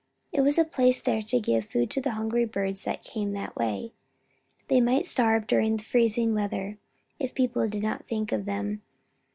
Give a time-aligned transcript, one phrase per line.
[0.31, 3.93] It was placed there to give food to the hungry birds that came that way.
[4.67, 6.79] They might starve during freezing weather,
[7.19, 8.81] if kind people did not think of them.